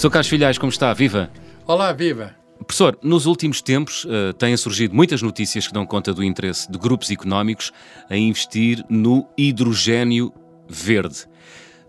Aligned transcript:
Professor 0.00 0.12
Carlos 0.12 0.28
Filhais, 0.28 0.56
como 0.56 0.70
está? 0.72 0.94
Viva! 0.94 1.30
Olá, 1.66 1.92
viva! 1.92 2.34
Professor, 2.66 2.98
nos 3.02 3.26
últimos 3.26 3.60
tempos 3.60 4.06
uh, 4.06 4.32
têm 4.32 4.56
surgido 4.56 4.94
muitas 4.94 5.20
notícias 5.20 5.66
que 5.66 5.74
dão 5.74 5.84
conta 5.84 6.14
do 6.14 6.24
interesse 6.24 6.72
de 6.72 6.78
grupos 6.78 7.10
económicos 7.10 7.70
a 8.08 8.16
investir 8.16 8.82
no 8.88 9.28
hidrogênio 9.36 10.32
verde. 10.66 11.26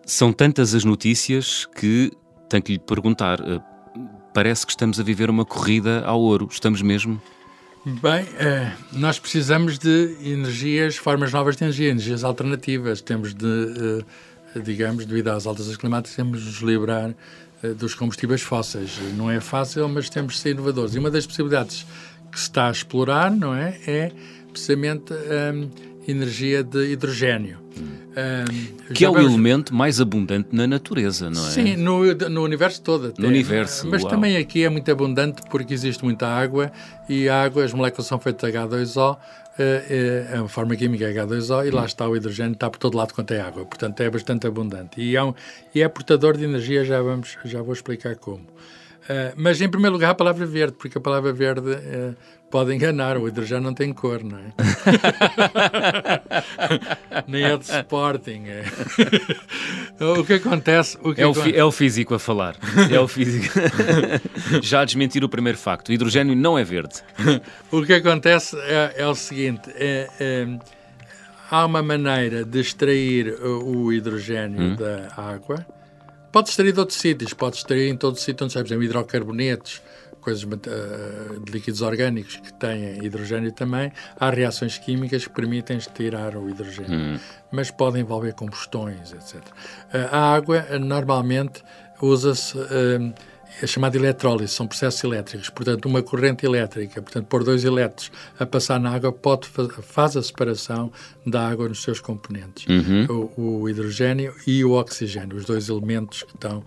São 0.06 0.34
tantas 0.34 0.76
as 0.76 0.84
notícias 0.84 1.66
que 1.66 2.12
tenho 2.50 2.62
que 2.62 2.74
lhe 2.74 2.80
perguntar. 2.80 3.40
Uh, 3.40 3.64
parece 4.34 4.66
que 4.66 4.74
estamos 4.74 5.00
a 5.00 5.04
viver 5.04 5.30
uma 5.30 5.46
corrida 5.46 6.04
ao 6.04 6.20
ouro. 6.20 6.50
Estamos 6.52 6.82
mesmo? 6.82 7.22
Bem, 7.86 8.26
uh, 8.26 8.78
nós 8.92 9.20
precisamos 9.20 9.80
de 9.80 10.18
energias, 10.22 10.98
formas 10.98 11.32
novas 11.32 11.56
de 11.56 11.64
energia, 11.64 11.90
energias 11.92 12.26
alternativas. 12.26 13.00
Temos 13.00 13.34
de, 13.34 14.04
digamos, 14.62 15.06
devido 15.06 15.30
às 15.30 15.46
altas 15.46 15.78
climáticas, 15.78 16.14
temos 16.14 16.42
de 16.42 16.48
nos 16.48 16.58
livrar 16.58 17.16
dos 17.78 17.94
combustíveis 17.94 18.42
fósseis. 18.42 19.00
Não 19.16 19.30
é 19.30 19.40
fácil, 19.40 19.88
mas 19.88 20.10
temos 20.10 20.36
de 20.36 20.40
ser 20.40 20.52
inovadores. 20.52 20.96
E 20.96 21.00
uma 21.00 21.12
das 21.12 21.26
possibilidades 21.26 21.86
que 22.32 22.40
se 22.40 22.46
está 22.46 22.68
a 22.68 22.72
explorar, 22.72 23.30
não 23.30 23.54
é, 23.54 23.80
é 23.86 24.12
precisamente 24.52 25.14
um, 25.14 25.91
energia 26.08 26.64
de 26.64 26.92
hidrogênio. 26.92 27.60
Um, 28.12 28.94
que 28.94 29.06
é 29.06 29.10
o 29.10 29.18
elemento 29.18 29.74
mais 29.74 30.02
abundante 30.02 30.50
na 30.52 30.68
natureza, 30.68 31.30
não 31.30 31.48
é? 31.48 31.52
Sim, 31.52 31.78
no, 31.78 32.14
no 32.30 32.44
universo 32.44 32.82
todo. 32.82 33.08
Até. 33.08 33.22
No 33.22 33.30
universo. 33.30 33.88
Mas 33.88 34.02
uau. 34.02 34.10
também 34.10 34.36
aqui 34.36 34.66
é 34.66 34.70
muito 34.70 34.92
abundante 34.92 35.42
porque 35.50 35.74
existe 35.74 36.04
muita 36.04 36.28
água 36.28 36.72
e 37.08 37.30
a 37.30 37.42
água, 37.42 37.64
as 37.64 37.72
moléculas 37.72 38.08
são 38.08 38.20
feitas 38.20 38.52
de 38.52 38.58
H2O, 38.58 39.18
é, 39.58 40.28
é, 40.34 40.38
a 40.38 40.48
forma 40.48 40.76
química 40.76 41.06
é 41.06 41.14
H2O 41.14 41.68
e 41.68 41.72
lá 41.72 41.86
está 41.86 42.08
o 42.08 42.16
hidrogênio, 42.16 42.54
está 42.54 42.70
por 42.70 42.80
todo 42.80 42.98
lado 42.98 43.14
quanto 43.14 43.34
é 43.34 43.40
água. 43.40 43.66
Portanto, 43.66 44.02
é 44.02 44.10
bastante 44.10 44.46
abundante. 44.46 45.00
E 45.00 45.16
é, 45.16 45.24
um, 45.24 45.34
e 45.74 45.82
é 45.82 45.88
portador 45.88 46.36
de 46.36 46.44
energia, 46.44 46.84
já, 46.84 47.02
vamos, 47.02 47.38
já 47.46 47.62
vou 47.62 47.74
explicar 47.74 48.18
como. 48.18 48.46
Uh, 49.02 49.34
mas, 49.36 49.60
em 49.62 49.70
primeiro 49.70 49.94
lugar, 49.94 50.12
a 50.12 50.16
palavra 50.16 50.46
verde, 50.46 50.76
porque 50.78 50.98
a 50.98 51.02
palavra 51.02 51.34
verde 51.34 51.72
uh, 51.72 52.16
pode 52.52 52.74
enganar, 52.74 53.18
o 53.18 53.28
hidrogênio 53.28 53.64
não 53.64 53.74
tem 53.74 53.92
cor, 53.94 54.24
não 54.24 54.38
é? 54.38 54.52
Nem 57.28 57.44
é 57.46 57.58
de 57.58 57.64
Sporting. 57.64 58.44
É. 58.48 58.64
o 60.20 60.24
que 60.24 60.34
acontece... 60.34 60.98
O 61.02 61.16
que 61.16 61.22
é, 61.22 61.28
o 61.28 61.34
é, 61.56 61.64
o 61.64 61.72
físico 61.72 62.14
a 62.14 62.20
falar. 62.20 62.58
É 62.92 63.00
o 63.00 63.08
físico. 63.08 63.58
Já 64.62 64.82
a 64.82 64.86
desmentir 64.86 65.24
o 65.24 65.30
primeiro 65.30 65.58
facto, 65.58 65.90
o 65.90 65.94
hidrogênio 65.94 66.36
não 66.36 66.60
é 66.60 66.64
verde. 66.64 66.96
o 67.72 67.84
que 67.84 67.94
acontece 67.94 68.56
é, 68.60 68.96
é 68.98 69.08
o 69.08 69.16
seguinte, 69.16 69.72
é, 69.76 70.10
é, 70.20 70.60
há 71.50 71.66
uma 71.66 71.82
maneira 71.82 72.44
de 72.44 72.60
extrair 72.60 73.34
o 73.42 73.92
hidrogênio 73.92 74.62
hum? 74.62 74.76
da 74.76 75.08
água 75.16 75.66
Pode 76.32 76.50
extrair 76.50 76.72
de 76.72 76.80
outros 76.80 77.00
sítios, 77.00 77.34
pode 77.34 77.58
extrair 77.58 77.90
em 77.90 77.98
todo 77.98 78.18
sítio 78.18 78.46
onde 78.46 78.54
sabes, 78.54 78.72
hidrocarbonetos, 78.72 79.82
coisas 80.22 80.44
uh, 80.44 81.40
de 81.44 81.52
líquidos 81.52 81.82
orgânicos 81.82 82.38
que 82.38 82.54
têm 82.54 83.04
hidrogênio 83.04 83.52
também. 83.52 83.92
Há 84.18 84.30
reações 84.30 84.78
químicas 84.78 85.26
que 85.26 85.34
permitem 85.34 85.78
tirar 85.80 86.38
o 86.38 86.50
hidrogênio, 86.50 87.16
hum. 87.16 87.20
mas 87.52 87.70
podem 87.72 88.02
envolver 88.02 88.34
combustões, 88.34 89.12
etc. 89.12 89.36
Uh, 89.36 90.08
a 90.12 90.34
água, 90.34 90.66
uh, 90.70 90.80
normalmente, 90.80 91.64
usa-se 92.02 92.58
é 93.62 93.68
chamada 93.68 93.98
eletrólise, 93.98 94.54
são 94.54 94.68
processos 94.68 95.04
elétricos. 95.04 95.50
Portanto, 95.50 95.86
uma 95.86 96.02
corrente 96.02 96.46
elétrica, 96.46 97.02
portanto, 97.02 97.26
por 97.28 97.44
dois 97.44 97.64
elétrons 97.64 98.12
a 98.40 98.46
passar 98.46 98.80
na 98.80 98.92
água, 98.92 99.12
pode 99.12 99.48
faz 99.82 100.16
a 100.16 100.24
separação 100.24 100.92
da 101.26 101.48
água 101.48 101.68
nos 101.68 101.82
seus 101.82 102.00
componentes, 102.00 102.66
uhum. 102.68 103.30
o, 103.36 103.62
o, 103.62 103.70
hidrogênio 103.70 104.34
e 104.46 104.64
o 104.64 104.72
oxigênio, 104.72 105.38
os 105.38 105.46
dois 105.46 105.70
elementos 105.70 106.24
que 106.24 106.34
estão 106.34 106.64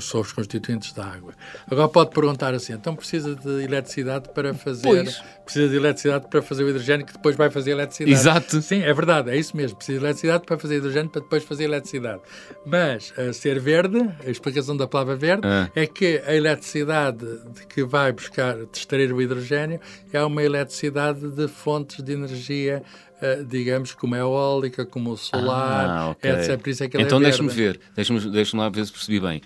são 0.00 0.20
os 0.20 0.32
constituintes 0.32 0.92
da 0.92 1.04
água. 1.04 1.34
Agora 1.70 1.88
pode 1.88 2.10
perguntar 2.10 2.54
assim, 2.54 2.72
então 2.72 2.94
precisa 2.94 3.34
de 3.34 3.62
eletricidade 3.62 4.28
para 4.34 4.54
fazer 4.54 4.82
pois. 4.82 5.22
precisa 5.44 5.68
de 5.68 5.76
eletricidade 5.76 6.28
para 6.28 6.42
fazer 6.42 6.64
o 6.64 6.68
hidrogênio 6.68 7.06
que 7.06 7.12
depois 7.12 7.36
vai 7.36 7.50
fazer 7.50 7.72
eletricidade. 7.72 8.20
Exato. 8.20 8.62
Sim, 8.62 8.82
é 8.82 8.92
verdade, 8.92 9.30
é 9.30 9.36
isso 9.36 9.56
mesmo. 9.56 9.76
Precisa 9.76 9.98
de 9.98 10.04
eletricidade 10.04 10.44
para 10.44 10.58
fazer 10.58 10.76
hidrogênio 10.76 11.10
para 11.10 11.22
depois 11.22 11.44
fazer 11.44 11.64
eletricidade. 11.64 12.20
Mas 12.66 13.12
a 13.16 13.32
ser 13.32 13.60
verde, 13.60 13.98
a 14.26 14.30
explicação 14.30 14.76
da 14.76 14.86
palavra 14.86 15.16
verde 15.16 15.46
ah. 15.46 15.70
é 15.74 15.86
que 15.86 16.22
a 16.26 16.34
eletricidade 16.34 17.26
que 17.68 17.84
vai 17.84 18.12
buscar 18.12 18.56
extrair 18.72 19.12
o 19.12 19.20
hidrogênio 19.20 19.80
é 20.12 20.22
uma 20.24 20.42
eletricidade 20.42 21.28
de 21.30 21.48
fontes 21.48 22.02
de 22.02 22.12
energia 22.12 22.82
Uh, 23.20 23.44
digamos, 23.44 23.92
como 23.92 24.14
a 24.14 24.18
eólica, 24.18 24.86
como 24.86 25.10
o 25.10 25.16
solar, 25.18 25.90
ah, 25.90 26.10
okay. 26.12 26.30
etc. 26.30 26.58
Por 26.58 26.70
isso 26.70 26.84
é 26.84 26.88
que 26.88 26.96
então 26.96 27.18
é 27.18 27.24
deixa-me 27.24 27.50
ver, 27.50 27.78
deixa-me 27.94 28.18
deixa 28.30 28.56
lá 28.56 28.70
ver 28.70 28.86
se 28.86 28.92
percebi 28.92 29.20
bem 29.20 29.42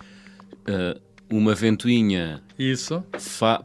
uh, 0.68 1.00
uma 1.30 1.54
ventoinha 1.54 2.42
Isso. 2.58 3.02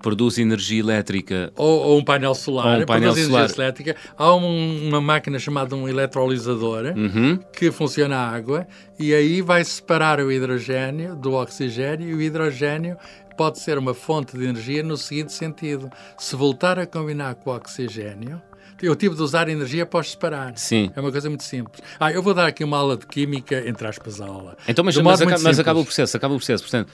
produz 0.02 0.38
energia 0.38 0.80
elétrica. 0.80 1.52
Ou, 1.56 1.82
ou, 1.82 2.00
um 2.00 2.04
painel 2.04 2.34
solar, 2.34 2.78
ou 2.78 2.84
um 2.84 2.86
painel 2.86 3.10
produz 3.10 3.28
solar. 3.28 3.42
energia 3.44 3.64
elétrica. 3.64 3.96
Há 4.18 4.34
um, 4.34 4.88
uma 4.88 5.02
máquina 5.02 5.38
chamada 5.38 5.76
um 5.76 5.88
eletrolisador 5.88 6.94
uhum. 6.96 7.38
que 7.54 7.72
funciona 7.72 8.18
a 8.18 8.30
água 8.30 8.68
e 9.00 9.14
aí 9.14 9.42
vai 9.42 9.64
separar 9.64 10.20
o 10.20 10.32
hidrogênio 10.32 11.16
do 11.16 11.34
oxigênio 11.34 12.10
e 12.10 12.14
o 12.14 12.22
hidrogênio 12.22 12.98
pode 13.38 13.60
ser 13.60 13.78
uma 13.78 13.94
fonte 13.94 14.38
de 14.38 14.44
energia 14.44 14.84
no 14.84 14.98
seguinte 14.98 15.32
sentido. 15.32 15.90
Se 16.18 16.36
voltar 16.36 16.78
a 16.78 16.86
combinar 16.86 17.36
com 17.36 17.52
o 17.52 17.56
oxigênio, 17.56 18.42
eu 18.82 18.96
tive 18.96 19.16
de 19.16 19.22
usar 19.22 19.50
energia 19.50 19.86
para 19.86 20.00
os 20.00 20.12
separar. 20.12 20.54
Sim. 20.58 20.92
É 20.96 21.00
uma 21.00 21.12
coisa 21.12 21.30
muito 21.30 21.44
simples. 21.44 21.82
Ah, 22.00 22.12
eu 22.12 22.22
vou 22.22 22.34
dar 22.34 22.48
aqui 22.48 22.64
uma 22.64 22.78
aula 22.78 22.98
de 22.98 23.06
química, 23.06 23.68
entre 23.68 23.88
aspas, 23.88 24.22
a 24.22 24.26
aula. 24.26 24.58
Então, 24.68 24.84
mas, 24.84 24.98
mas, 24.98 25.22
acaba, 25.22 25.42
mas 25.42 25.60
acaba 25.60 25.80
o 25.80 25.86
processo, 25.86 26.18
acaba 26.18 26.34
o 26.34 26.38
processo. 26.38 26.64
Portanto, 26.64 26.92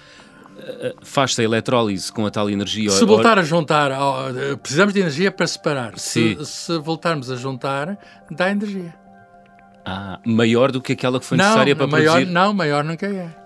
eh, 0.57 0.87
eh, 0.87 0.95
faz-se 1.03 1.41
a 1.41 1.43
eletrólise 1.43 2.11
com 2.11 2.25
a 2.25 2.31
tal 2.31 2.49
energia. 2.49 2.89
Se 2.89 3.05
voltar 3.05 3.37
a 3.37 3.43
juntar, 3.43 3.91
precisamos 4.61 4.93
de 4.93 4.99
energia 4.99 5.31
para 5.31 5.47
separar. 5.47 5.97
Se, 5.97 6.37
se, 6.45 6.77
voltarmos 6.79 7.29
a 7.29 7.35
juntar, 7.35 7.97
dá 8.31 8.49
energia. 8.49 8.93
Ah, 9.85 10.19
maior 10.25 10.71
do 10.71 10.81
que 10.81 10.93
aquela 10.93 11.19
que 11.19 11.25
foi 11.25 11.37
não, 11.37 11.45
necessária 11.45 11.75
para 11.75 11.87
maior, 11.87 12.13
produzir? 12.13 12.31
Não, 12.31 12.53
maior 12.53 12.83
nunca 12.83 13.05
é. 13.05 13.44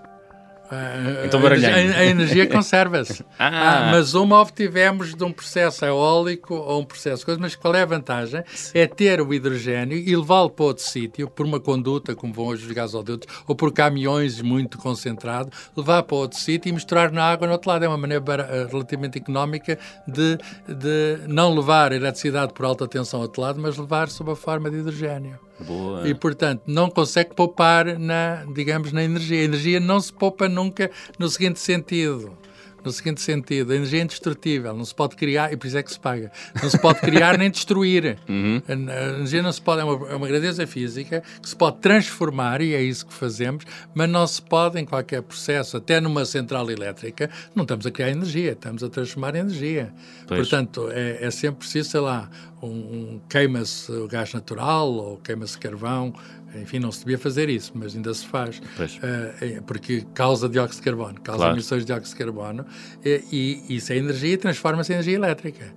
Uh, 0.71 1.25
então. 1.25 1.41
A, 1.45 1.99
a, 1.99 2.05
energia 2.05 2.45
conserva-se. 2.47 3.25
ah. 3.39 3.87
ah. 3.87 3.91
mas 3.91 4.13
uma 4.13 4.39
obtivemos 4.39 5.15
de 5.15 5.23
um 5.23 5.31
processo 5.31 5.83
eólico 5.83 6.53
ou 6.53 6.81
um 6.81 6.85
processo 6.85 7.25
coisa, 7.25 7.41
mas 7.41 7.55
qual 7.55 7.73
é 7.73 7.81
a 7.81 7.85
vantagem? 7.85 8.43
É 8.73 8.85
ter 8.85 9.19
o 9.19 9.33
hidrogênio 9.33 9.97
e 9.97 10.15
levá-lo 10.15 10.49
para 10.51 10.65
outro 10.65 10.83
sítio, 10.83 11.27
por 11.27 11.45
uma 11.45 11.59
conduta, 11.59 12.15
como 12.15 12.31
vão 12.31 12.45
hoje 12.45 12.67
os 12.67 12.71
gasodutos, 12.71 13.27
ou 13.47 13.55
por 13.55 13.73
caminhões 13.73 14.41
muito 14.41 14.77
concentrados, 14.77 15.57
levar 15.75 16.03
para 16.03 16.17
outro 16.17 16.37
sítio 16.39 16.69
e 16.69 16.71
misturar 16.71 17.11
na 17.11 17.23
água 17.23 17.47
no 17.47 17.53
outro 17.53 17.69
lado. 17.69 17.85
É 17.85 17.87
uma 17.87 17.97
maneira 17.97 18.23
eh, 18.49 18.67
relativamente 18.69 19.17
económica 19.17 19.79
de, 20.07 20.37
de 20.67 21.27
não 21.27 21.55
levar 21.55 21.91
a 21.91 21.95
eletricidade 21.95 22.53
por 22.53 22.65
alta 22.65 22.87
tensão 22.87 23.19
ao 23.19 23.23
outro 23.23 23.41
lado, 23.41 23.59
mas 23.59 23.75
levar 23.75 24.07
sob 24.09 24.31
a 24.31 24.35
forma 24.35 24.69
de 24.69 24.77
hidrogênio. 24.77 25.48
Boa. 25.61 26.07
E, 26.07 26.13
portanto, 26.13 26.63
não 26.65 26.89
consegue 26.89 27.33
poupar 27.35 27.99
na, 27.99 28.45
digamos, 28.53 28.91
na 28.91 29.03
energia. 29.03 29.41
A 29.41 29.43
energia 29.43 29.79
não 29.79 29.99
se 29.99 30.11
poupa 30.11 30.47
nunca 30.47 30.89
no 31.17 31.29
seguinte 31.29 31.59
sentido 31.59 32.37
no 32.83 32.91
seguinte 32.91 33.21
sentido: 33.21 33.71
a 33.71 33.75
energia 33.75 33.99
é 33.99 34.03
indestrutível, 34.03 34.75
não 34.75 34.85
se 34.85 34.93
pode 34.93 35.15
criar, 35.15 35.51
e 35.51 35.57
por 35.57 35.67
isso 35.67 35.77
é 35.77 35.83
que 35.83 35.91
se 35.91 35.99
paga. 35.99 36.31
Não 36.61 36.69
se 36.69 36.79
pode 36.79 36.99
criar 36.99 37.37
nem 37.37 37.49
destruir. 37.49 38.17
Uhum. 38.29 38.61
A, 38.67 38.73
energia 39.17 39.41
não 39.41 39.51
se 39.51 39.61
pode, 39.61 39.81
é 39.81 39.83
uma, 39.83 40.09
é 40.09 40.15
uma 40.15 40.27
grandeza 40.27 40.65
física 40.67 41.23
que 41.41 41.49
se 41.49 41.55
pode 41.55 41.77
transformar, 41.77 42.61
e 42.61 42.73
é 42.73 42.81
isso 42.81 43.05
que 43.05 43.13
fazemos, 43.13 43.65
mas 43.93 44.09
não 44.09 44.25
se 44.27 44.41
pode, 44.41 44.79
em 44.79 44.85
qualquer 44.85 45.21
processo, 45.21 45.77
até 45.77 45.99
numa 45.99 46.23
central 46.25 46.69
elétrica, 46.69 47.29
não 47.55 47.63
estamos 47.63 47.85
a 47.85 47.91
criar 47.91 48.09
energia, 48.09 48.51
estamos 48.51 48.83
a 48.83 48.89
transformar 48.89 49.35
energia. 49.35 49.91
Pois. 50.27 50.41
Portanto, 50.41 50.89
é, 50.91 51.25
é, 51.25 51.31
sempre 51.31 51.59
preciso, 51.59 51.89
sei 51.89 51.99
lá, 51.99 52.29
um, 52.61 52.67
um 52.67 53.21
queima-se 53.27 53.91
o 53.91 54.07
gás 54.07 54.33
natural 54.33 54.91
ou 54.91 55.17
queima-se 55.17 55.57
carvão 55.57 56.13
enfim, 56.55 56.79
não 56.79 56.91
se 56.91 56.99
devia 56.99 57.17
fazer 57.17 57.49
isso, 57.49 57.71
mas 57.75 57.95
ainda 57.95 58.13
se 58.13 58.25
faz. 58.25 58.59
Uh, 58.59 59.63
porque 59.63 60.05
causa 60.13 60.49
dióxido 60.49 60.77
de 60.77 60.83
carbono, 60.83 61.21
causa 61.21 61.39
claro. 61.39 61.55
emissões 61.55 61.81
de 61.81 61.87
dióxido 61.87 62.17
de 62.17 62.23
carbono, 62.23 62.65
e, 63.03 63.63
e 63.69 63.75
isso 63.75 63.91
é 63.93 63.97
energia 63.97 64.33
e 64.33 64.37
transforma-se 64.37 64.91
em 64.91 64.95
energia 64.95 65.15
elétrica. 65.15 65.73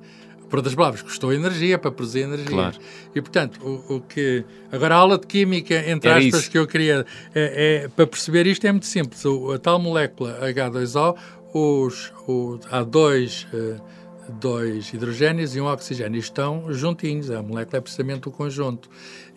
Por 0.53 0.59
outras 0.59 0.75
palavras, 0.75 1.01
custou 1.01 1.33
energia 1.33 1.79
para 1.79 1.91
produzir 1.91 2.21
energia. 2.21 2.51
Claro. 2.51 2.77
E, 3.15 3.23
portanto, 3.23 3.59
o, 3.65 3.97
o, 3.97 4.01
que. 4.03 4.45
Agora, 4.71 4.95
a 4.95 4.99
aula 4.99 5.19
de 5.19 5.27
química, 5.27 5.75
entre 5.89 6.11
Era 6.11 6.19
aspas, 6.19 6.43
isso. 6.43 6.51
que 6.51 6.59
eu 6.59 6.67
queria. 6.67 7.07
É, 7.35 7.85
é, 7.85 7.89
para 7.89 8.07
perceber 8.07 8.47
isto 8.47 8.67
é 8.67 8.71
muito 8.71 8.85
simples. 8.85 9.25
O, 9.25 9.53
a 9.53 9.59
tal 9.59 9.79
molécula 9.79 10.39
H2O, 10.43 11.17
os, 11.55 12.13
o, 12.29 12.61
há 12.71 12.83
dois. 12.83 13.47
Uh, 13.51 13.81
dois 14.29 14.93
hidrogénios 14.93 15.57
e 15.57 15.61
um 15.61 15.67
oxigênio. 15.67 16.19
estão 16.19 16.73
juntinhos, 16.73 17.31
a 17.31 17.43
molécula 17.43 17.79
é 17.79 17.81
precisamente 17.81 18.29
o 18.29 18.31
conjunto. 18.31 18.89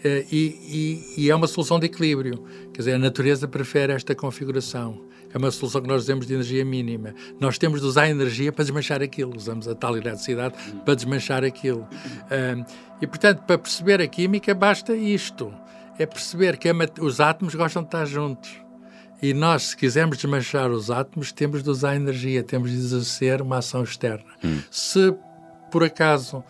Eh, 0.03 0.25
e, 0.31 1.05
e, 1.17 1.23
e, 1.23 1.29
é 1.29 1.35
uma 1.35 1.47
solução 1.47 1.79
de 1.79 1.87
equilíbrio. 1.87 2.43
Quer 2.73 2.79
dizer, 2.79 2.93
a 2.93 2.99
natureza 2.99 3.47
prefere 3.47 3.93
esta 3.93 4.13
configuração. 4.13 5.01
É 5.33 5.37
uma 5.37 5.51
solução 5.51 5.81
que 5.81 5.87
nós 5.87 6.01
dizemos 6.01 6.27
de 6.27 6.33
energia 6.33 6.63
mínima. 6.63 7.13
Nós 7.39 7.57
temos 7.57 7.81
de 7.81 7.87
usar 7.87 8.07
energia 8.09 8.51
para 8.51 8.63
desmanchar 8.63 9.01
aquilo. 9.01 9.35
Usamos 9.35 9.67
a 9.67 9.75
tal 9.75 9.97
eletricidade 9.97 10.55
para 10.85 10.95
desmanchar 10.95 11.43
aquilo. 11.43 11.87
e, 13.01 13.07
portanto, 13.07 13.41
para 13.41 13.57
perceber 13.57 13.99
a 14.01 14.07
química, 14.07 14.53
basta 14.53 14.95
isto. 14.95 15.53
É 15.97 16.05
perceber 16.05 16.57
que 16.57 16.69
os 17.01 17.19
átomos 17.19 17.55
gostam 17.55 17.81
de 17.81 17.87
estar 17.87 18.05
juntos 18.05 18.64
E 19.21 19.33
nós, 19.33 19.63
se 19.63 19.77
quisermos 19.77 20.17
desmanchar 20.17 20.69
os 20.69 20.91
átomos, 20.91 21.31
temos 21.31 21.63
de 21.63 21.69
usar 21.69 21.95
energia, 21.95 22.43
temos 22.43 22.71
de 22.71 22.77
exercer 22.77 23.41
uma 23.41 23.57
ação 23.59 23.83
externa. 23.83 24.25
Hum. 24.43 24.59
Se 24.69 25.15
por 25.71 25.83
acaso 25.83 26.43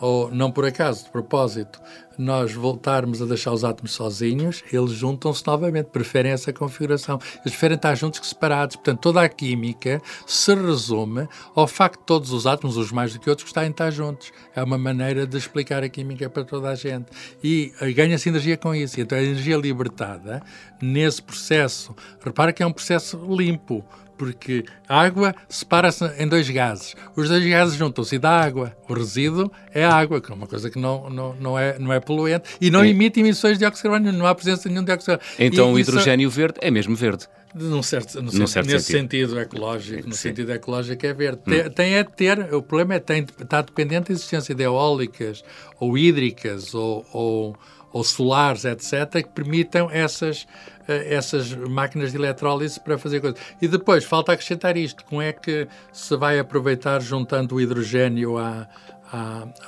ou 0.00 0.30
não 0.30 0.50
por 0.50 0.64
acaso, 0.64 1.04
de 1.04 1.10
propósito, 1.10 1.80
nós 2.18 2.52
voltarmos 2.52 3.22
a 3.22 3.26
deixar 3.26 3.52
os 3.52 3.62
átomos 3.62 3.92
sozinhos, 3.92 4.64
eles 4.72 4.90
juntam-se 4.90 5.46
novamente, 5.46 5.86
preferem 5.86 6.32
essa 6.32 6.52
configuração. 6.52 7.20
Eles 7.34 7.52
preferem 7.52 7.76
estar 7.76 7.94
juntos 7.94 8.18
que 8.18 8.26
separados. 8.26 8.74
Portanto, 8.74 8.98
toda 8.98 9.22
a 9.22 9.28
química 9.28 10.02
se 10.26 10.52
resume 10.52 11.28
ao 11.54 11.68
facto 11.68 12.00
de 12.00 12.06
todos 12.06 12.32
os 12.32 12.46
átomos, 12.46 12.76
uns 12.76 12.90
mais 12.90 13.12
do 13.12 13.20
que 13.20 13.30
outros, 13.30 13.44
gostarem 13.44 13.70
de 13.70 13.74
estar 13.74 13.90
juntos. 13.92 14.32
É 14.54 14.62
uma 14.62 14.76
maneira 14.76 15.26
de 15.26 15.38
explicar 15.38 15.84
a 15.84 15.88
química 15.88 16.28
para 16.28 16.44
toda 16.44 16.68
a 16.68 16.74
gente. 16.74 17.06
E 17.42 17.72
uh, 17.80 17.94
ganha-se 17.94 18.28
energia 18.28 18.56
com 18.56 18.74
isso. 18.74 19.00
Então, 19.00 19.16
a 19.16 19.22
energia 19.22 19.56
libertada, 19.56 20.42
nesse 20.82 21.22
processo, 21.22 21.94
repara 22.20 22.52
que 22.52 22.64
é 22.64 22.66
um 22.66 22.72
processo 22.72 23.16
limpo 23.32 23.84
porque 24.18 24.64
a 24.88 25.00
água 25.00 25.34
separa-se 25.48 26.04
em 26.18 26.26
dois 26.26 26.50
gases. 26.50 26.94
Os 27.16 27.28
dois 27.28 27.46
gases 27.46 27.76
juntam-se 27.76 28.16
e 28.16 28.18
dá 28.18 28.40
água. 28.40 28.76
O 28.88 28.92
resíduo 28.92 29.50
é 29.72 29.84
a 29.84 29.94
água, 29.94 30.20
que 30.20 30.30
é 30.30 30.34
uma 30.34 30.46
coisa 30.46 30.68
que 30.68 30.78
não, 30.78 31.08
não, 31.08 31.34
não, 31.36 31.58
é, 31.58 31.78
não 31.78 31.92
é 31.92 32.00
poluente 32.00 32.50
e 32.60 32.70
não 32.70 32.84
emite 32.84 33.20
emissões 33.20 33.54
de 33.54 33.60
dióxido 33.60 33.88
de 33.88 33.94
carbono, 33.94 34.18
não 34.18 34.26
há 34.26 34.34
presença 34.34 34.68
de 34.68 34.74
nenhum 34.74 34.84
dióxido 34.84 35.12
de 35.12 35.18
carbono. 35.18 35.38
Então 35.38 35.70
e 35.70 35.72
o 35.74 35.78
hidrogênio 35.78 36.28
isso... 36.28 36.36
verde 36.36 36.58
é 36.60 36.70
mesmo 36.70 36.96
verde. 36.96 37.26
Num 37.54 37.82
certo, 37.82 38.20
no 38.20 38.30
certo, 38.46 38.66
nesse 38.66 38.86
sentido, 38.86 39.30
sentido 39.30 39.40
ecológico, 39.40 40.06
no 40.06 40.14
Sim. 40.14 40.28
sentido 40.28 40.52
ecológico 40.52 41.06
é 41.06 41.12
verde. 41.14 41.40
Hum. 41.46 41.50
Tem, 41.50 41.70
tem, 41.70 41.94
é 41.94 42.04
ter, 42.04 42.54
o 42.54 42.60
problema 42.60 42.94
é 42.94 43.00
que 43.00 43.42
está 43.42 43.62
dependente 43.62 44.08
da 44.08 44.12
existência 44.12 44.54
de 44.54 44.64
eólicas 44.64 45.42
ou 45.80 45.96
hídricas 45.96 46.74
ou, 46.74 47.06
ou, 47.10 47.56
ou 47.90 48.04
solares, 48.04 48.64
etc., 48.66 49.22
que 49.22 49.30
permitam 49.30 49.90
essas 49.90 50.46
essas 50.88 51.54
máquinas 51.54 52.12
de 52.12 52.18
eletrólise 52.18 52.80
para 52.80 52.96
fazer 52.96 53.20
coisas. 53.20 53.38
E 53.60 53.68
depois, 53.68 54.04
falta 54.04 54.32
acrescentar 54.32 54.76
isto: 54.76 55.04
como 55.04 55.20
é 55.20 55.32
que 55.32 55.68
se 55.92 56.16
vai 56.16 56.38
aproveitar 56.38 57.00
juntando 57.00 57.54
o 57.54 57.60
hidrogênio 57.60 58.38
a, 58.38 58.66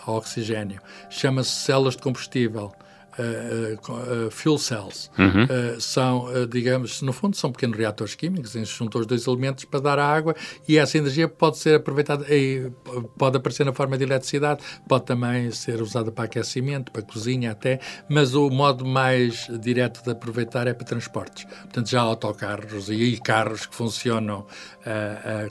oxigênio? 0.07 0.81
Chama-se 1.09 1.51
células 1.51 1.97
de 1.97 2.03
combustível. 2.03 2.73
Uh, 3.21 4.27
uh, 4.27 4.31
fuel 4.31 4.57
cells. 4.57 5.11
Uhum. 5.19 5.45
Uh, 5.45 5.81
são, 5.81 6.27
digamos, 6.49 7.03
no 7.03 7.13
fundo, 7.13 7.37
são 7.37 7.53
pequenos 7.53 7.77
reatores 7.77 8.15
químicos 8.15 8.57
em 8.57 8.63
que 8.63 8.69
se 8.69 8.75
juntam 8.75 9.01
os 9.01 9.07
dois 9.07 9.27
elementos 9.27 9.65
para 9.67 9.81
dar 9.81 9.99
a 9.99 10.07
água 10.07 10.35
e 10.67 10.79
essa 10.79 10.97
energia 10.97 11.29
pode 11.29 11.59
ser 11.59 11.75
aproveitada, 11.75 12.25
e 12.35 12.71
pode 13.19 13.37
aparecer 13.37 13.65
na 13.65 13.73
forma 13.73 13.99
de 13.99 14.05
eletricidade, 14.05 14.63
pode 14.89 15.05
também 15.05 15.51
ser 15.51 15.83
usada 15.83 16.11
para 16.11 16.25
aquecimento, 16.25 16.91
para 16.91 17.03
cozinha 17.03 17.51
até, 17.51 17.81
mas 18.09 18.35
o 18.35 18.49
modo 18.49 18.87
mais 18.87 19.49
direto 19.61 20.03
de 20.03 20.11
aproveitar 20.11 20.67
é 20.67 20.73
para 20.73 20.87
transportes. 20.87 21.45
Portanto, 21.45 21.91
já 21.91 22.01
autocarros 22.01 22.89
e 22.89 23.19
carros 23.19 23.67
que 23.67 23.75
funcionam 23.75 24.47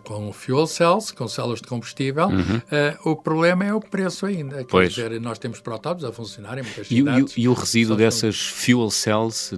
com 0.03 0.31
fuel 0.33 0.65
cells, 0.65 1.13
com 1.13 1.27
células 1.27 1.61
de 1.61 1.67
combustível. 1.67 2.27
Uhum. 2.27 2.61
o 3.05 3.15
problema 3.15 3.65
é 3.65 3.73
o 3.73 3.79
preço 3.79 4.25
ainda. 4.25 4.63
Quer 4.63 4.87
dizer, 4.87 5.21
nós 5.21 5.37
temos 5.37 5.59
protótipos 5.59 6.09
a 6.09 6.11
funcionar 6.11 6.57
em 6.57 6.63
muitas 6.63 6.87
cidades. 6.87 7.37
E, 7.37 7.41
e, 7.41 7.43
e 7.43 7.47
o 7.47 7.58
resíduo 7.59 7.95
dessas 7.95 8.47
fuel 8.47 8.89
cells 8.89 9.51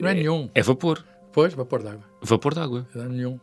não 0.00 0.08
é, 0.08 0.14
nenhum. 0.14 0.50
É 0.54 0.62
vapor. 0.62 1.04
Pois, 1.32 1.54
vapor 1.54 1.82
d'água. 1.82 2.04
Vapor 2.22 2.54
d'água. 2.54 2.86
Não 2.94 3.04
é 3.04 3.08
nenhum. 3.08 3.40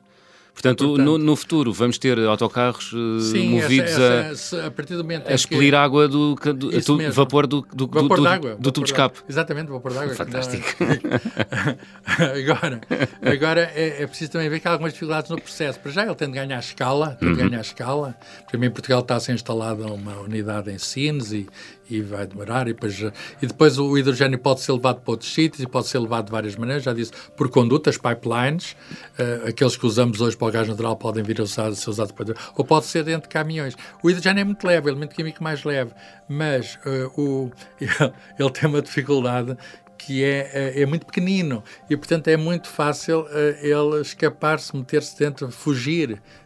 Portanto, 0.54 0.86
Portanto 0.86 1.04
no, 1.04 1.18
no, 1.18 1.36
futuro 1.36 1.74
vamos 1.74 1.98
ter 1.98 2.18
autocarros 2.20 2.94
uh, 2.94 3.20
sim, 3.20 3.50
movidos 3.50 3.92
essa, 3.92 4.04
essa, 4.32 4.62
a, 4.62 4.68
a, 4.68 4.72
partir 4.72 4.96
do 4.96 5.04
momento 5.04 5.28
a 5.28 5.34
expelir 5.34 5.74
água 5.74 6.08
do, 6.08 6.36
do, 6.36 6.54
do 6.54 7.12
vapor 7.12 7.48
do, 7.48 7.66
do, 7.74 7.88
vapor 7.88 8.18
do, 8.20 8.28
água, 8.28 8.56
do 8.56 8.72
tubo 8.72 8.86
de 8.86 8.92
escape. 8.92 9.20
Exatamente, 9.28 9.72
vapor 9.72 9.94
d'água. 9.94 10.14
Fantástico. 10.14 10.64
agora, 12.06 12.82
agora 13.24 13.72
é, 13.74 14.04
é, 14.04 14.08
preciso 14.08 14.32
também 14.32 14.48
ver 14.48 14.60
que 14.60 14.68
há 14.68 14.72
algumas 14.72 14.94
dificuldades 14.94 15.32
no 15.32 15.42
processo. 15.42 15.80
Para 15.80 15.92
já 15.92 16.06
ele 16.06 16.16
tem 16.16 16.28
de 16.28 16.36
ganhar 16.36 16.60
escala, 16.60 17.18
tem 17.20 17.34
de 17.34 17.42
uhum. 17.42 17.50
ganhar 17.50 17.62
escala. 17.62 18.16
Para 18.50 18.64
em 18.64 18.70
Portugal 18.70 19.00
está 19.00 19.16
a 19.16 19.20
ser 19.20 19.34
instalada 19.34 19.88
uma 19.88 20.20
unidade 20.20 20.72
em 20.72 20.78
Sines 20.78 21.32
e, 21.32 21.48
e 21.90 22.02
vai 22.02 22.26
demorar. 22.26 22.68
E 22.68 22.74
depois, 22.74 23.00
e 23.42 23.48
depois 23.48 23.78
o 23.78 23.98
hidrogênio 23.98 24.40
pode 24.40 24.62
ser 24.62 24.72
levado 24.72 25.02
para 25.02 25.12
outros 25.12 25.34
sítios 25.34 25.62
e 25.62 25.68
pode 25.68 25.88
ser 25.88 26.00
levado 26.00 26.26
de 26.26 26.32
várias 26.32 26.56
maneiras. 26.56 26.84
Já 26.84 26.94
disse, 26.94 27.12
por 27.36 27.50
condutas, 27.50 27.98
pipelines, 27.98 28.76
uh, 29.20 29.50
aqueles 29.50 29.76
que 29.76 29.86
usamos 29.86 30.22
hoje 30.22 30.38
para 30.38 30.48
o 30.48 30.52
gás 30.52 30.68
natural 30.68 30.96
podem 30.96 31.24
vir 31.24 31.40
a 31.40 31.44
usar, 31.44 31.74
ser 31.74 31.90
usados 31.90 32.12
para. 32.12 32.34
Ou 32.56 32.66
pode 32.66 32.86
ser 32.86 33.04
dentro 33.04 33.24
de 33.24 33.34
caminhões. 33.34 33.76
O 34.02 34.10
hidrogênio 34.10 34.42
é 34.42 34.44
muito 34.44 34.66
leve, 34.66 34.88
o 34.88 34.90
elemento 34.90 35.16
químico 35.16 35.44
mais 35.44 35.64
leve, 35.64 35.92
mas 36.28 36.76
uh, 36.86 37.22
o, 37.22 37.52
ele 38.40 38.50
tem 38.52 38.70
uma 38.70 38.82
dificuldade 38.82 39.58
que 40.06 40.24
é, 40.24 40.50
é, 40.54 40.82
é, 40.82 40.86
muito 40.86 41.06
pequenino 41.06 41.64
e, 41.90 41.96
portanto, 41.96 42.28
é 42.28 42.36
muito 42.36 42.68
fácil 42.68 43.22
uh, 43.22 43.28
ele 43.62 44.02
escapar-se, 44.02 44.76
meter-se 44.76 45.18
dentro, 45.18 45.50
fugir 45.50 46.12
eh, 46.12 46.18
eh, 46.18 46.43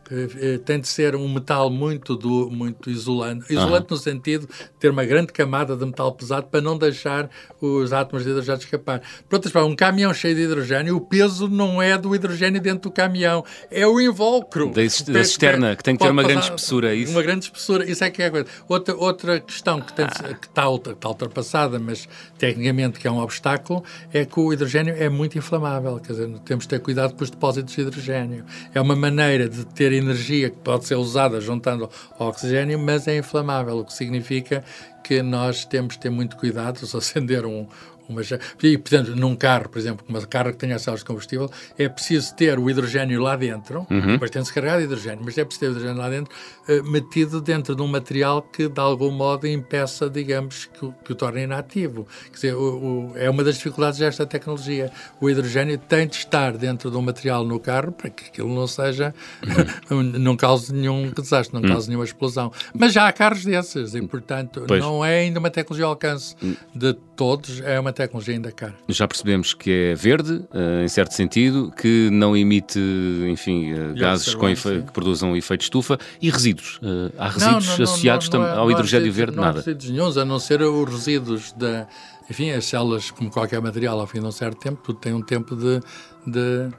tem 0.66 0.80
de 0.80 0.88
ser 0.88 1.16
um 1.16 1.28
metal 1.28 1.70
muito, 1.70 2.16
do, 2.16 2.50
muito 2.50 2.90
isolante. 2.90 3.52
Isolante 3.52 3.92
uhum. 3.92 3.98
no 3.98 3.98
sentido 3.98 4.48
de 4.48 4.70
ter 4.80 4.90
uma 4.90 5.06
grande 5.06 5.34
camada 5.34 5.76
de 5.76 5.86
metal 5.86 6.12
pesado 6.12 6.48
para 6.48 6.62
não 6.62 6.78
deixar 6.78 7.30
os 7.60 7.92
átomos 7.92 8.24
de 8.24 8.30
hidrogênio 8.30 8.60
escapar. 8.60 9.02
Por 9.28 9.36
outras 9.36 9.52
palavras, 9.52 9.74
um 9.74 9.76
caminhão 9.76 10.14
cheio 10.14 10.36
de 10.36 10.42
hidrogênio, 10.42 10.96
o 10.96 11.02
peso 11.02 11.48
não 11.48 11.82
é 11.82 11.98
do 11.98 12.14
hidrogênio 12.16 12.62
dentro 12.62 12.90
do 12.90 12.92
caminhão, 12.92 13.44
é 13.70 13.86
o 13.86 14.00
invólucro. 14.00 14.68
Da, 14.68 14.82
da 14.82 15.24
cisterna, 15.24 15.76
que 15.76 15.84
tem 15.84 15.96
que 15.96 16.04
ter 16.04 16.12
uma 16.12 16.24
grande 16.24 16.46
espessura, 16.46 16.94
é 16.94 16.96
isso? 16.96 17.12
Uma 17.12 17.24
grande 17.24 17.46
espessura, 17.46 17.90
isso 17.90 18.04
é 18.04 18.10
que 18.10 18.22
é 18.22 18.28
a 18.28 18.32
coisa. 18.32 18.48
Outra, 18.68 18.96
outra 18.96 19.40
questão 19.40 19.82
que, 19.82 19.94
tem, 19.94 20.06
ah. 20.06 20.34
que 20.34 20.48
está, 20.48 20.66
está 20.92 21.10
ultrapassada, 21.10 21.80
mas 21.80 22.08
tecnicamente 22.38 23.00
que 23.00 23.08
é 23.08 23.12
um 23.12 23.20
obstáculo, 23.20 23.84
é 24.14 24.26
que 24.26 24.40
o 24.40 24.54
hidrogênio 24.54 24.96
é 24.98 25.10
muito 25.10 25.38
inflamável. 25.38 26.00
Quer 26.00 26.14
dizer, 26.14 26.40
temos 26.46 26.66
de 26.66 26.70
ter 26.70 26.80
cuidado 26.80 27.14
com 27.14 27.24
os 27.24 27.30
depósitos 27.30 27.74
de 27.74 27.82
hidrogênio. 27.82 28.46
É 28.74 28.82
uma 28.82 28.96
maneira 28.96 29.50
de 29.50 29.66
ter 29.66 29.92
energia 29.98 30.50
que 30.50 30.58
pode 30.58 30.86
ser 30.86 30.96
usada 30.96 31.40
juntando 31.42 31.90
oxigênio, 32.20 32.80
mas 32.80 33.08
é 33.08 33.18
inflamável, 33.18 33.80
o 33.80 33.86
que 33.86 33.94
significa 33.94 34.64
que 35.04 35.22
nós 35.22 35.64
temos 35.66 35.94
de 35.94 36.00
ter 36.00 36.10
muito 36.10 36.36
cuidado 36.36 36.84
se 36.86 36.98
acender 36.98 37.46
um, 37.46 37.68
uma, 38.10 38.22
e, 38.64 38.78
portanto, 38.78 39.16
num 39.16 39.36
carro, 39.36 39.70
por 39.70 39.78
exemplo, 39.78 40.06
uma 40.08 40.22
carro 40.26 40.52
que 40.52 40.58
tenha 40.58 40.78
células 40.80 41.02
de 41.02 41.06
combustível, 41.06 41.50
é 41.78 41.88
preciso 41.90 42.36
ter 42.36 42.58
o 42.60 42.70
hidrogênio 42.70 43.22
lá 43.22 43.36
dentro, 43.36 43.86
uhum. 43.90 44.14
depois 44.14 44.32
tem-se 44.32 44.54
carregar 44.54 44.82
hidrogênio, 44.82 45.22
mas 45.24 45.38
é 45.38 45.44
preciso 45.44 45.60
ter 45.60 45.68
o 45.68 45.72
hidrogênio 45.72 46.02
lá 46.02 46.10
dentro, 46.10 46.34
uh, 46.70 46.84
metido 46.90 47.42
dentro 47.42 47.76
de 47.76 47.82
um 47.82 47.88
material 47.88 48.42
que, 48.42 48.68
de 48.68 48.80
algum 48.80 49.12
modo, 49.12 49.48
impeça, 49.48 50.10
digamos, 50.10 50.66
que, 50.66 50.92
que 51.04 51.12
o 51.12 51.16
torne 51.16 51.44
inativo. 51.44 52.08
Quer 52.28 52.34
dizer, 52.34 52.56
o, 52.56 53.12
o, 53.12 53.18
é 53.18 53.30
uma 53.30 53.44
das 53.44 53.56
dificuldades 53.56 54.00
desta 54.00 54.26
tecnologia. 54.26 54.92
O 55.20 55.30
hidrogênio 55.30 55.78
tem 55.78 56.08
de 56.08 56.16
estar 56.16 56.58
dentro 56.58 56.90
de 56.90 56.98
um 56.98 57.02
material 57.02 57.44
no 57.44 57.60
carro 57.60 57.92
para 57.92 58.10
que 58.10 58.26
aquilo 58.26 58.54
não 58.54 58.68
seja, 58.68 59.14
uhum. 59.90 60.04
não 60.04 60.36
cause 60.36 60.74
nenhum 60.74 61.12
desastre, 61.12 61.54
não 61.54 61.62
uhum. 61.62 61.74
cause 61.74 61.88
nenhuma 61.88 62.06
explosão. 62.06 62.52
Mas 62.74 62.94
já 62.94 63.08
há 63.08 63.12
carros 63.12 63.44
desses 63.44 63.94
e, 63.94 64.02
portanto, 64.02 64.64
pois. 64.68 64.82
não 64.82 65.04
é 65.04 65.20
ainda 65.20 65.40
uma 65.40 65.50
tecnologia 65.50 65.86
ao 65.86 65.92
alcance 65.92 66.36
hum. 66.42 66.56
de 66.74 66.94
todos, 66.94 67.62
é 67.62 67.80
uma 67.80 67.92
tecnologia 67.98 68.34
ainda 68.36 68.52
cara. 68.52 68.76
Já 68.88 69.08
percebemos 69.08 69.54
que 69.54 69.72
é 69.72 69.96
verde, 69.96 70.34
uh, 70.34 70.84
em 70.84 70.88
certo 70.88 71.14
sentido, 71.14 71.72
que 71.72 72.10
não 72.12 72.36
emite, 72.36 72.80
enfim, 73.28 73.74
uh, 73.74 73.94
gases 73.96 74.34
com 74.34 74.48
que 74.54 74.92
produzam 74.94 75.36
efeito 75.36 75.62
estufa 75.62 75.98
e 76.22 76.30
resíduos. 76.30 76.78
Uh, 76.78 77.12
há 77.18 77.30
resíduos 77.30 77.68
não, 77.68 77.78
não, 77.78 77.84
associados 77.84 78.30
não, 78.30 78.42
ao 78.44 78.72
hidrogênio 78.72 79.12
verde? 79.12 79.36
Não 79.36 79.44
nada. 79.44 79.60
há 79.60 79.62
resíduos 79.62 79.90
nenhums, 79.90 80.18
a 80.18 80.26
não 80.26 80.40
ser 80.40 80.62
os 80.62 80.90
resíduos 80.90 81.52
da... 81.54 81.88
Enfim, 82.30 82.52
as 82.52 82.66
células, 82.66 83.10
como 83.10 83.30
qualquer 83.30 83.62
material, 83.62 84.00
ao 84.00 84.06
fim 84.06 84.20
de 84.20 84.26
um 84.26 84.32
certo 84.32 84.60
tempo, 84.60 84.82
tudo 84.84 85.00
tem 85.00 85.14
um 85.14 85.22
tempo 85.22 85.56
de, 85.56 85.80
de 86.26 86.70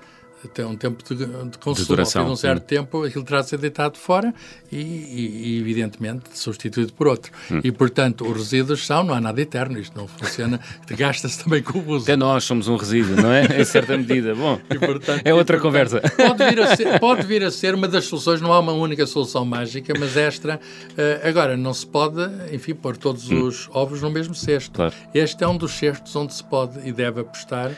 tem 0.47 0.65
um 0.65 0.77
tempo 0.77 1.03
de, 1.15 1.27
de 1.27 1.59
consumo. 1.59 1.85
De 1.85 1.89
duração. 1.89 2.31
Um 2.31 2.37
certo 2.37 2.65
tempo, 2.65 3.05
aquilo 3.05 3.25
terá 3.25 3.41
de 3.41 3.49
ser 3.49 3.59
deitado 3.59 3.99
fora 3.99 4.33
e, 4.71 4.77
e, 4.77 5.43
e 5.47 5.61
evidentemente, 5.61 6.25
substituído 6.35 6.93
por 6.93 7.09
outro. 7.09 7.33
Hum. 7.51 7.61
E, 7.65 7.73
portanto, 7.73 8.25
os 8.27 8.37
resíduos 8.37 8.87
são, 8.87 9.03
não 9.03 9.15
há 9.15 9.21
nada 9.21 9.41
eterno, 9.41 9.79
isto 9.79 9.97
não 9.97 10.07
funciona, 10.07 10.61
gasta-se 10.91 11.43
também 11.43 11.63
com 11.63 11.79
o 11.79 11.89
uso. 11.89 12.05
Até 12.05 12.17
nós 12.17 12.45
somos 12.45 12.69
um 12.69 12.77
resíduo, 12.77 13.17
não 13.17 13.33
é? 13.33 13.61
Em 13.61 13.65
certa 13.65 13.97
medida. 13.97 14.35
Bom, 14.35 14.61
e, 14.71 14.79
portanto, 14.79 15.23
é 15.25 15.35
outra 15.35 15.59
portanto, 15.59 15.63
conversa. 15.63 16.01
Pode 16.01 16.45
vir, 16.45 16.61
a 16.61 16.77
ser, 16.77 17.01
pode 17.01 17.27
vir 17.27 17.45
a 17.45 17.51
ser 17.51 17.75
uma 17.75 17.89
das 17.89 18.05
soluções, 18.05 18.41
não 18.41 18.53
há 18.53 18.61
uma 18.61 18.73
única 18.73 19.07
solução 19.07 19.45
mágica, 19.45 19.93
mas 19.99 20.17
esta, 20.17 20.57
uh, 20.57 21.29
agora, 21.29 21.57
não 21.57 21.75
se 21.75 21.87
pode, 21.87 22.21
enfim, 22.53 22.75
pôr 22.75 22.97
todos 22.97 23.31
hum. 23.31 23.45
os 23.45 23.69
ovos 23.73 24.03
no 24.03 24.11
mesmo 24.11 24.35
cesto. 24.35 24.73
Claro. 24.73 24.95
Este 25.15 25.43
é 25.43 25.49
um 25.49 25.57
dos 25.57 25.73
cestos 25.73 26.15
onde 26.15 26.35
se 26.35 26.45
pode 26.45 26.87
e 26.87 26.93
deve 26.93 27.21
apostar 27.21 27.71
eh, 27.71 27.77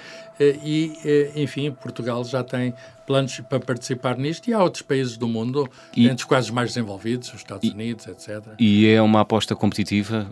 e, 0.63 0.93
eh, 1.05 1.33
enfim, 1.37 1.71
Portugal 1.71 2.25
já 2.25 2.43
tem 2.43 2.75
planos 3.07 3.41
para 3.41 3.61
participar 3.61 4.17
nisto 4.17 4.49
e 4.49 4.53
há 4.53 4.63
outros 4.63 4.83
países 4.83 5.17
do 5.17 5.27
mundo, 5.27 5.69
e, 5.97 6.05
entre 6.07 6.17
os 6.17 6.25
quais 6.25 6.47
os 6.47 6.51
mais 6.51 6.71
desenvolvidos, 6.71 7.29
os 7.29 7.41
Estados 7.41 7.69
e, 7.69 7.73
Unidos, 7.73 8.07
etc. 8.07 8.43
E 8.59 8.87
é 8.89 9.03
uma 9.03 9.21
aposta 9.21 9.55
competitiva? 9.57 10.31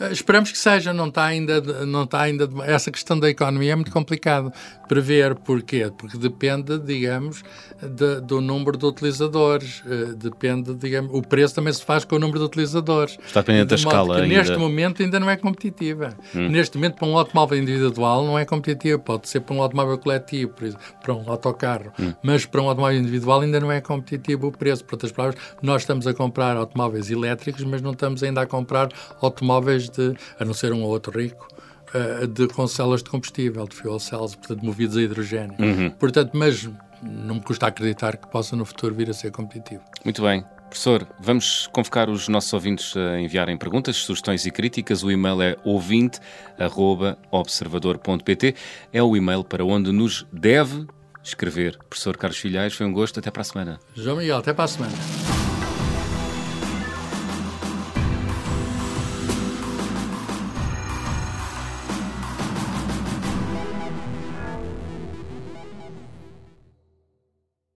Uh, 0.00 0.12
esperamos 0.12 0.52
que 0.52 0.58
seja, 0.58 0.92
não 0.92 1.08
está 1.08 1.24
ainda, 1.24 1.60
não 1.84 2.04
está 2.04 2.22
ainda, 2.22 2.48
essa 2.64 2.90
questão 2.90 3.18
da 3.18 3.28
economia 3.28 3.72
é 3.72 3.74
muito 3.74 3.90
complicado 3.90 4.52
prever, 4.88 5.34
porquê? 5.34 5.92
Porque 5.96 6.16
depende, 6.16 6.78
digamos, 6.78 7.42
de, 7.82 8.20
do 8.20 8.40
número 8.40 8.76
de 8.76 8.86
utilizadores, 8.86 9.82
uh, 9.84 10.14
depende, 10.14 10.74
digamos, 10.74 11.10
o 11.12 11.20
preço 11.20 11.54
também 11.54 11.72
se 11.72 11.84
faz 11.84 12.04
com 12.04 12.16
o 12.16 12.18
número 12.18 12.38
de 12.38 12.44
utilizadores. 12.44 13.18
Está 13.26 13.40
dependente 13.40 13.66
da 13.66 13.74
escala 13.74 14.16
ainda. 14.16 14.26
Neste 14.26 14.56
momento 14.56 15.02
ainda 15.02 15.20
não 15.20 15.28
é 15.28 15.36
competitiva. 15.36 16.16
Hum. 16.34 16.48
Neste 16.48 16.76
momento 16.76 16.96
para 16.96 17.06
um 17.06 17.18
automóvel 17.18 17.58
individual 17.58 18.24
não 18.24 18.38
é 18.38 18.44
competitiva, 18.44 18.98
pode 18.98 19.28
ser 19.28 19.40
para 19.40 19.54
um 19.54 19.62
automóvel 19.62 19.98
coletivo, 19.98 20.52
por 20.52 20.64
exemplo, 20.64 20.84
para 21.02 21.14
um 21.14 21.30
autocarro, 21.30 21.92
hum. 21.98 22.12
mas 22.22 22.46
para 22.46 22.62
um 22.62 22.68
automóvel 22.68 22.98
individual 22.98 23.40
ainda 23.40 23.60
não 23.60 23.70
é 23.70 23.80
competitivo 23.80 24.46
o 24.48 24.52
preço. 24.52 24.84
Por 24.84 24.94
outras 24.94 25.12
palavras, 25.12 25.40
nós 25.62 25.82
estamos 25.82 26.06
a 26.06 26.14
comprar 26.14 26.56
automóveis 26.56 27.10
elétricos, 27.10 27.64
mas 27.64 27.82
não 27.82 27.92
estamos 27.92 28.22
ainda 28.22 28.42
a 28.42 28.46
comprar 28.46 28.88
automóveis 29.20 29.87
de, 29.90 30.14
a 30.38 30.44
não 30.44 30.54
ser 30.54 30.72
um 30.72 30.82
ou 30.82 30.90
outro 30.90 31.18
rico, 31.18 31.48
uh, 31.94 32.26
de, 32.26 32.48
com 32.48 32.66
células 32.66 33.02
de 33.02 33.10
combustível, 33.10 33.66
de 33.66 33.76
fuel 33.76 33.98
cells, 33.98 34.36
portanto, 34.36 34.64
movidos 34.64 34.96
a 34.96 35.02
hidrogênio. 35.02 35.56
Uhum. 35.58 35.90
Portanto, 35.90 36.32
mas 36.34 36.68
não 37.02 37.36
me 37.36 37.40
custa 37.40 37.66
acreditar 37.66 38.16
que 38.16 38.28
possa 38.28 38.56
no 38.56 38.64
futuro 38.64 38.94
vir 38.94 39.10
a 39.10 39.12
ser 39.12 39.30
competitivo. 39.30 39.82
Muito 40.04 40.22
bem. 40.22 40.44
Professor, 40.68 41.08
vamos 41.18 41.66
convocar 41.72 42.08
os 42.10 42.28
nossos 42.28 42.52
ouvintes 42.52 42.94
a 42.96 43.18
enviarem 43.18 43.56
perguntas, 43.56 43.96
sugestões 43.96 44.44
e 44.44 44.50
críticas. 44.50 45.02
O 45.02 45.10
e-mail 45.10 45.40
é 45.40 45.56
ouvinte.observador.pt. 45.64 48.54
É 48.92 49.02
o 49.02 49.16
e-mail 49.16 49.42
para 49.42 49.64
onde 49.64 49.90
nos 49.90 50.26
deve 50.30 50.86
escrever. 51.24 51.78
Professor 51.88 52.18
Carlos 52.18 52.38
Filhais, 52.38 52.74
foi 52.74 52.84
um 52.86 52.92
gosto. 52.92 53.18
Até 53.18 53.30
para 53.30 53.40
a 53.40 53.44
semana. 53.44 53.80
João 53.94 54.18
Miguel, 54.18 54.36
até 54.36 54.52
para 54.52 54.64
a 54.64 54.68
semana. 54.68 54.92